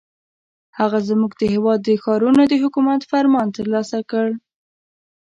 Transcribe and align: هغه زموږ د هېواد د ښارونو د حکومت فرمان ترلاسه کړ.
هغه 0.79 0.99
زموږ 1.09 1.31
د 1.37 1.43
هېواد 1.53 1.79
د 1.83 1.89
ښارونو 2.03 2.41
د 2.47 2.53
حکومت 2.63 3.01
فرمان 3.11 3.47
ترلاسه 3.57 3.99
کړ. 4.11 4.27